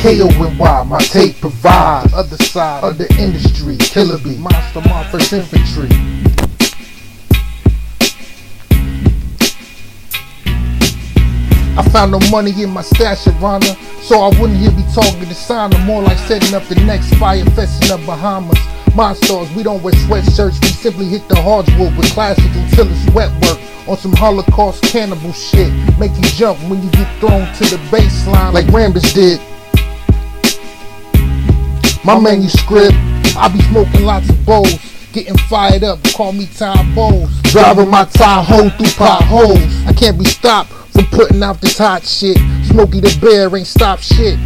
K-O-N-Y, 0.00 0.84
my 0.84 0.98
tape 0.98 1.40
provides. 1.40 2.12
Other 2.14 2.36
side 2.36 2.84
of 2.84 2.98
the 2.98 3.12
industry, 3.18 3.76
Killer 3.78 4.18
B, 4.18 4.36
Monster 4.38 4.80
My 4.82 5.02
First 5.10 5.32
Infantry. 5.32 5.88
I 11.76 11.82
found 11.90 12.12
no 12.12 12.20
money 12.30 12.52
in 12.62 12.70
my 12.70 12.82
stash, 12.82 13.24
Ivana, 13.24 13.76
so 14.00 14.20
I 14.20 14.28
wouldn't 14.40 14.60
hear 14.60 14.70
me 14.70 14.84
talking 14.94 15.26
to 15.26 15.34
sign. 15.34 15.74
I'm 15.74 15.84
more 15.84 16.02
like 16.02 16.18
setting 16.18 16.54
up 16.54 16.62
the 16.64 16.76
next 16.86 17.12
Fyre 17.16 17.44
Fest 17.56 17.82
in 17.82 17.88
the 17.88 18.06
Bahamas. 18.06 18.58
Monsters, 18.94 19.52
we 19.56 19.64
don't 19.64 19.82
wear 19.82 19.94
sweatshirts, 19.94 20.62
we 20.62 20.68
simply 20.68 21.06
hit 21.06 21.28
the 21.28 21.34
hardwood 21.36 21.96
with 21.96 22.06
classic 22.12 22.50
until 22.54 22.86
it's 22.88 23.14
wet 23.14 23.32
work. 23.42 23.58
On 23.88 23.96
some 23.96 24.12
Holocaust 24.12 24.82
cannibal 24.84 25.32
shit, 25.32 25.72
make 25.98 26.14
you 26.14 26.22
jump 26.22 26.58
when 26.70 26.82
you 26.84 26.90
get 26.90 27.08
thrown 27.18 27.52
to 27.54 27.64
the 27.64 27.82
baseline 27.90 28.52
like 28.52 28.66
Rambis 28.66 29.12
did. 29.12 29.40
My 32.08 32.18
manuscript, 32.18 32.94
I 33.36 33.52
be 33.52 33.60
smoking 33.68 34.06
lots 34.06 34.30
of 34.30 34.46
bowls, 34.46 34.80
getting 35.12 35.36
fired 35.36 35.84
up, 35.84 36.02
call 36.16 36.32
me 36.32 36.48
Tom 36.56 36.94
Bowles. 36.94 37.28
Driving 37.42 37.90
my 37.90 38.06
Tahoe 38.06 38.70
through 38.70 38.92
potholes, 38.96 39.60
I 39.86 39.92
can't 39.92 40.18
be 40.18 40.24
stopped 40.24 40.70
from 40.70 41.04
putting 41.12 41.42
out 41.42 41.60
this 41.60 41.76
hot 41.76 42.02
shit. 42.04 42.38
Smokey 42.64 43.00
the 43.00 43.14
Bear 43.20 43.54
ain't 43.54 43.66
stop 43.66 43.98
shit. 43.98 44.38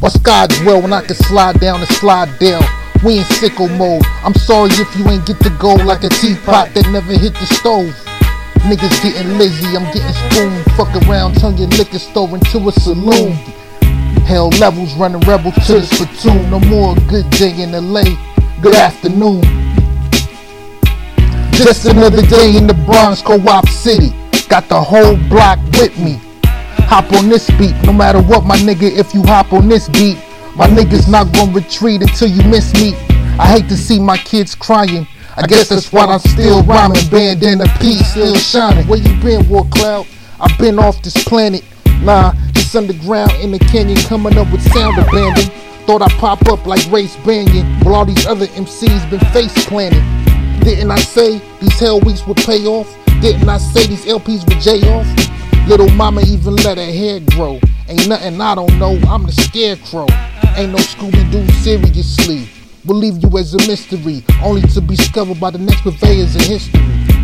What's 0.00 0.16
God's 0.16 0.58
will 0.60 0.80
when 0.80 0.94
I 0.94 1.02
can 1.02 1.14
slide 1.14 1.60
down 1.60 1.80
and 1.80 1.90
slide 1.90 2.38
down? 2.38 2.64
We 3.04 3.18
in 3.18 3.24
sickle 3.24 3.68
mode. 3.68 4.00
I'm 4.24 4.32
sorry 4.32 4.70
if 4.72 4.96
you 4.96 5.06
ain't 5.10 5.26
get 5.26 5.40
the 5.40 5.54
go 5.60 5.74
like 5.74 6.04
a 6.04 6.08
teapot 6.08 6.72
that 6.72 6.88
never 6.88 7.12
hit 7.12 7.34
the 7.34 7.46
stove. 7.52 7.92
Niggas 8.64 9.02
getting 9.02 9.36
lazy, 9.36 9.76
I'm 9.76 9.84
getting 9.92 10.16
spoon. 10.32 10.56
Fuck 10.72 10.96
around, 11.04 11.36
turn 11.36 11.58
your 11.58 11.68
liquor 11.76 11.98
store 11.98 12.30
into 12.32 12.66
a 12.66 12.72
saloon. 12.72 13.36
Hell 14.32 14.48
levels 14.60 14.94
running 14.94 15.20
rebels 15.28 15.54
to 15.66 15.74
the 15.74 15.86
platoon. 15.92 16.50
No 16.50 16.58
more 16.60 16.94
good 17.06 17.28
day 17.32 17.52
in 17.62 17.72
LA. 17.72 18.16
Good 18.62 18.74
afternoon. 18.74 19.42
Just 21.52 21.84
another 21.84 22.22
day 22.22 22.56
in 22.56 22.66
the 22.66 22.72
Bronx, 22.86 23.20
Co-op 23.20 23.68
City. 23.68 24.08
Got 24.48 24.70
the 24.70 24.80
whole 24.80 25.18
block 25.28 25.58
with 25.74 25.98
me. 25.98 26.18
Hop 26.88 27.12
on 27.12 27.28
this 27.28 27.50
beat, 27.58 27.74
no 27.84 27.92
matter 27.92 28.22
what, 28.22 28.46
my 28.46 28.56
nigga. 28.56 28.90
If 28.90 29.12
you 29.12 29.22
hop 29.22 29.52
on 29.52 29.68
this 29.68 29.90
beat, 29.90 30.16
my 30.56 30.66
niggas 30.66 31.10
not 31.10 31.30
gonna 31.34 31.52
retreat 31.52 32.00
until 32.00 32.28
you 32.28 32.42
miss 32.48 32.72
me. 32.72 32.94
I 33.38 33.48
hate 33.48 33.68
to 33.68 33.76
see 33.76 34.00
my 34.00 34.16
kids 34.16 34.54
crying. 34.54 35.06
I 35.36 35.46
guess 35.46 35.68
that's 35.68 35.92
why 35.92 36.06
I'm 36.06 36.20
still 36.20 36.62
rhyming. 36.62 37.06
Bandana 37.10 37.66
P 37.78 38.02
still 38.02 38.36
shining. 38.36 38.88
Where 38.88 38.98
you 38.98 39.14
been, 39.22 39.46
War 39.50 39.66
Cloud? 39.66 40.06
I've 40.40 40.58
been 40.58 40.78
off 40.78 41.02
this 41.02 41.22
planet. 41.22 41.62
Nah, 42.02 42.34
just 42.52 42.74
underground 42.74 43.30
in 43.40 43.52
the 43.52 43.60
canyon, 43.60 43.96
coming 44.08 44.36
up 44.36 44.50
with 44.50 44.60
sound 44.72 44.98
abandon. 44.98 45.44
Thought 45.86 46.02
I'd 46.02 46.10
pop 46.18 46.48
up 46.48 46.66
like 46.66 46.84
Race 46.90 47.14
Bannon, 47.24 47.64
while 47.84 47.94
all 47.94 48.04
these 48.04 48.26
other 48.26 48.46
MCs 48.48 49.08
been 49.08 49.20
face 49.32 49.54
planting. 49.66 50.02
Didn't 50.64 50.90
I 50.90 50.98
say 50.98 51.40
these 51.60 51.78
hell 51.78 52.00
weeks 52.00 52.26
would 52.26 52.38
pay 52.38 52.66
off? 52.66 52.92
Didn't 53.20 53.48
I 53.48 53.58
say 53.58 53.86
these 53.86 54.04
LPs 54.04 54.48
would 54.48 54.60
J 54.60 54.82
off? 54.90 55.06
Little 55.68 55.88
mama 55.90 56.22
even 56.22 56.56
let 56.56 56.76
her 56.76 56.84
hair 56.84 57.20
grow. 57.36 57.60
Ain't 57.88 58.08
nothing 58.08 58.40
I 58.40 58.56
don't 58.56 58.78
know, 58.80 58.98
I'm 59.06 59.24
the 59.24 59.32
scarecrow. 59.32 60.06
Ain't 60.56 60.72
no 60.72 60.78
Scooby 60.78 61.30
Doo 61.30 61.46
seriously. 61.62 62.48
We'll 62.84 62.98
leave 62.98 63.22
you 63.22 63.38
as 63.38 63.54
a 63.54 63.58
mystery, 63.58 64.24
only 64.42 64.62
to 64.62 64.80
be 64.80 64.96
discovered 64.96 65.38
by 65.38 65.50
the 65.50 65.58
next 65.58 65.82
purveyors 65.82 66.34
of 66.34 66.42
history. 66.42 67.21